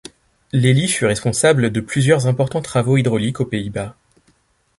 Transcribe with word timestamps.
Lely 0.51 0.87
fut 0.87 1.05
responsable 1.05 1.69
de 1.69 1.79
plusieurs 1.79 2.25
importants 2.25 2.63
travaux 2.63 2.97
hydrauliques 2.97 3.39
aux 3.39 3.45
Pays-Bas. 3.45 3.95